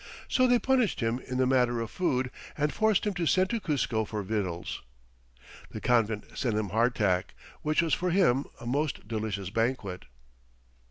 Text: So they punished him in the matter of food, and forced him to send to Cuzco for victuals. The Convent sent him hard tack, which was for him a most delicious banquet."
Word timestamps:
So 0.27 0.47
they 0.47 0.57
punished 0.57 0.99
him 1.01 1.19
in 1.19 1.37
the 1.37 1.45
matter 1.45 1.79
of 1.79 1.91
food, 1.91 2.31
and 2.57 2.73
forced 2.73 3.05
him 3.05 3.13
to 3.13 3.27
send 3.27 3.51
to 3.51 3.59
Cuzco 3.59 4.03
for 4.03 4.23
victuals. 4.23 4.81
The 5.69 5.79
Convent 5.79 6.25
sent 6.35 6.55
him 6.55 6.69
hard 6.69 6.95
tack, 6.95 7.35
which 7.61 7.83
was 7.83 7.93
for 7.93 8.09
him 8.09 8.45
a 8.59 8.65
most 8.65 9.07
delicious 9.07 9.51
banquet." 9.51 10.05